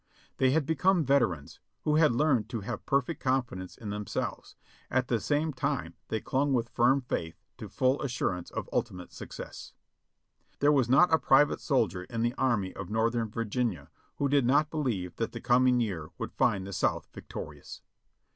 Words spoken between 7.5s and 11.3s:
to full assurance of ultimate success. There was not a